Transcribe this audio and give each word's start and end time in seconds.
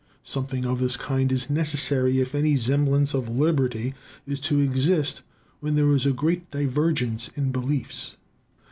Something 0.23 0.65
of 0.65 0.79
this 0.79 0.97
kind 0.97 1.31
is 1.31 1.47
necessary 1.47 2.19
if 2.19 2.33
any 2.33 2.57
semblance 2.57 3.13
of 3.13 3.29
liberty 3.29 3.93
is 4.25 4.39
to 4.39 4.59
exist 4.59 5.21
where 5.59 5.71
there 5.73 5.93
is 5.95 6.07
great 6.07 6.49
divergence 6.49 7.27
in 7.35 7.51
beliefs. 7.51 8.15